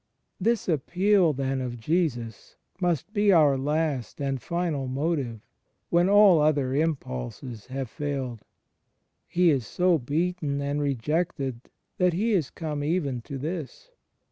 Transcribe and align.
This 0.39 0.67
appeal, 0.67 1.31
then, 1.31 1.61
of 1.61 1.77
Jesus 1.79 2.55
must 2.79 3.13
be 3.13 3.31
our 3.31 3.55
last 3.55 4.19
and 4.19 4.41
final 4.41 4.87
motive, 4.87 5.41
when 5.91 6.09
all 6.09 6.39
other 6.41 6.73
impulses 6.73 7.67
have 7.67 7.87
failed. 7.87 8.41
He 9.27 9.51
is 9.51 9.67
so 9.67 9.99
beaten 9.99 10.59
and 10.59 10.81
rejected 10.81 11.69
that 11.99 12.13
He 12.13 12.31
is 12.31 12.49
come 12.49 12.83
even 12.83 13.21
to 13.21 13.37
this. 13.37 13.91